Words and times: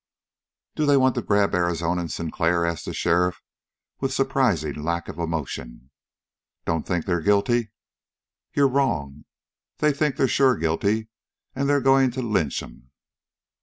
"Do 0.73 0.87
they 0.87 0.97
want 0.97 1.13
to 1.13 1.21
grab 1.21 1.53
Arizona 1.53 2.01
and 2.01 2.11
Sinclair?" 2.11 2.65
asked 2.65 2.85
the 2.85 2.93
sheriff, 2.95 3.43
with 3.99 4.11
surprising 4.11 4.73
lack 4.73 5.07
of 5.07 5.19
emotion. 5.19 5.91
"Don't 6.65 6.87
think 6.87 7.05
they're 7.05 7.21
guilty?" 7.21 7.69
"You're 8.51 8.67
wrong. 8.67 9.25
They 9.77 9.93
think 9.93 10.15
they're 10.15 10.27
sure 10.27 10.57
guilty, 10.57 11.09
and 11.53 11.69
they're 11.69 11.81
going 11.81 12.09
to 12.17 12.23
lynch 12.23 12.63
'em." 12.63 12.89